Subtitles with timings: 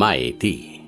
[0.00, 0.80] 麦地。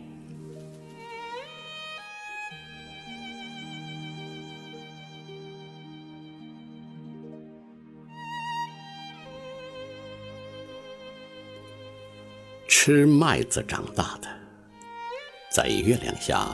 [12.69, 14.29] 吃麦子长大的，
[15.51, 16.49] 在月亮下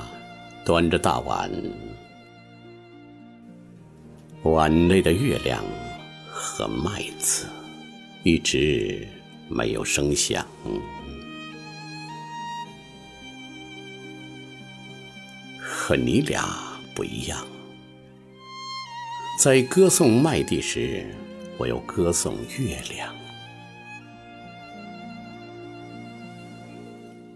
[0.64, 1.50] 端着大碗，
[4.44, 5.62] 碗内的月亮
[6.32, 7.46] 和麦子
[8.22, 9.06] 一直
[9.46, 10.42] 没有声响。
[15.88, 16.44] 可你俩
[16.96, 17.46] 不一样，
[19.38, 21.06] 在歌颂麦地时，
[21.56, 23.14] 我又歌颂月亮。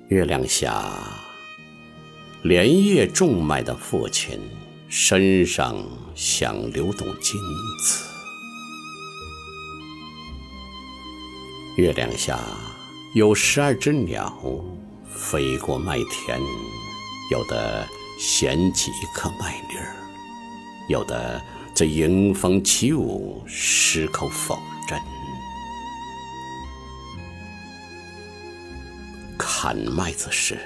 [0.09, 0.92] 月亮下，
[2.42, 4.40] 连夜种麦的父亲
[4.88, 5.76] 身上
[6.16, 7.40] 像流动金
[7.84, 8.04] 子。
[11.76, 12.37] 月亮下
[13.14, 14.37] 有十二只鸟
[15.09, 16.40] 飞过麦田，
[17.30, 17.88] 有的
[18.21, 19.96] 衔起一颗麦粒儿，
[20.90, 21.43] 有的
[21.74, 25.01] 在迎风起舞，矢口否认。
[29.38, 30.59] 砍麦子时，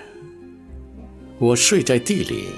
[1.38, 2.48] 我睡在地里，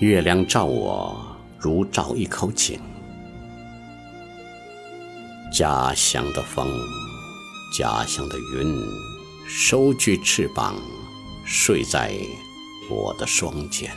[0.00, 2.78] 月亮照我如照一口井。
[5.50, 6.68] 家乡的风，
[7.72, 8.86] 家乡的云，
[9.48, 10.76] 收聚翅膀，
[11.46, 12.12] 睡在
[12.88, 13.90] 我的双肩。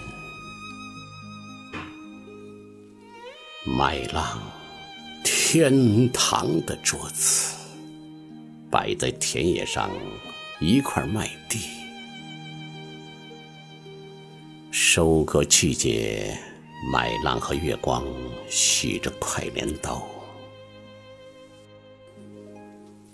[3.65, 4.39] 麦浪，
[5.23, 7.55] 天堂的桌子，
[8.69, 9.89] 摆在田野上。
[10.63, 11.57] 一块麦地，
[14.69, 16.37] 收割季节，
[16.93, 18.05] 麦浪和月光
[18.47, 20.07] 洗着快镰刀。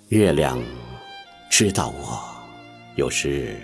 [0.10, 0.62] 月亮
[1.50, 2.22] 知道我
[2.98, 3.58] 有时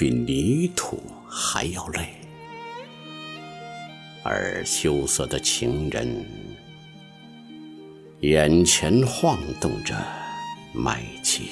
[0.00, 0.98] 比泥土
[1.28, 2.08] 还要累，
[4.22, 6.24] 而羞涩的情人
[8.20, 9.94] 眼前晃动着
[10.72, 11.42] 麦秸。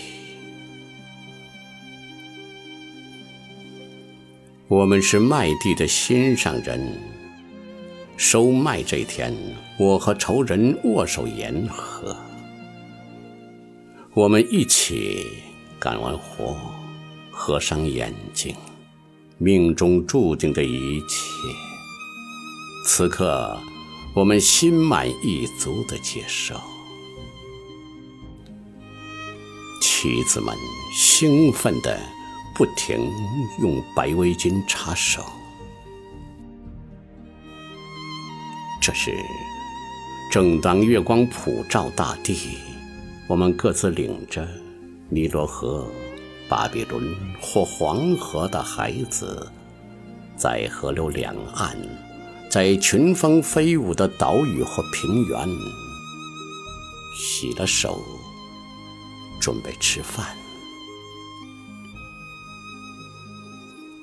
[4.67, 6.81] 我们是麦地的心上人。
[8.17, 9.31] 收麦这天，
[9.79, 12.17] 我和仇人握手言和。
[14.15, 15.27] 我们一起
[15.79, 16.57] 干完活，
[17.39, 18.55] 合上眼睛，
[19.39, 21.17] 命中注定的一切。
[22.85, 23.57] 此刻，
[24.15, 26.55] 我们心满意足的接受。
[29.81, 30.55] 妻子们
[30.93, 31.99] 兴奋的。
[32.59, 33.09] 不停
[33.61, 35.25] 用白围巾擦手。
[38.83, 39.15] 这时，
[40.33, 42.59] 正当月光普照大地，
[43.29, 44.45] 我们各自领着
[45.09, 45.89] 尼罗河、
[46.49, 49.51] 巴比伦或黄河的孩子，
[50.37, 51.77] 在河流两岸，
[52.51, 55.49] 在群峰飞舞的岛屿或平原，
[57.17, 58.03] 洗了手，
[59.41, 60.27] 准备吃饭。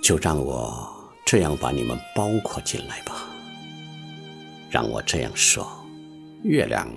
[0.03, 0.87] 就让我
[1.25, 3.25] 这样把你们包括进来吧。
[4.69, 5.67] 让我这样说，
[6.43, 6.87] 月亮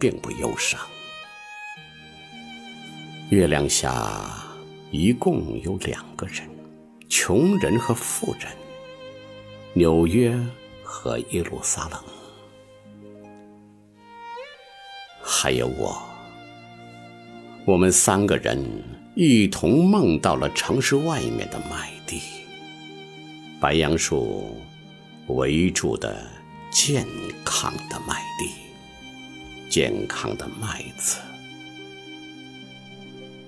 [0.00, 0.80] 并不忧伤。
[3.30, 4.43] 月亮下
[4.96, 6.48] 一共有两个人：
[7.08, 8.48] 穷人和富人，
[9.72, 10.32] 纽约
[10.84, 12.00] 和耶路撒冷，
[15.20, 16.00] 还有我。
[17.64, 18.56] 我们三个人
[19.16, 22.20] 一同梦到了城市外面的麦地。
[23.58, 24.56] 白杨树
[25.26, 26.24] 围住的
[26.70, 27.04] 健
[27.44, 28.48] 康的麦地，
[29.68, 31.18] 健康的麦子，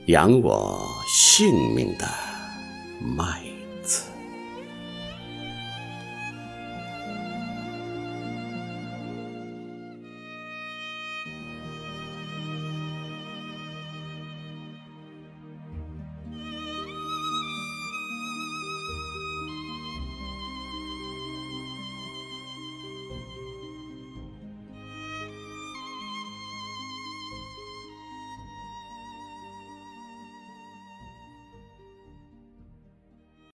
[0.06, 2.06] 养我性命的
[3.00, 3.55] 脉。